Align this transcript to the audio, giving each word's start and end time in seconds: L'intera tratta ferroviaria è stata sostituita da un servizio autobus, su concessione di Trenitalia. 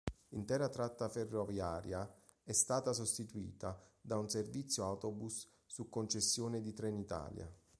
L'intera 0.29 0.67
tratta 0.67 1.07
ferroviaria 1.09 2.11
è 2.43 2.53
stata 2.53 2.91
sostituita 2.91 3.79
da 4.01 4.17
un 4.17 4.27
servizio 4.27 4.83
autobus, 4.83 5.47
su 5.67 5.89
concessione 5.89 6.59
di 6.59 6.73
Trenitalia. 6.73 7.47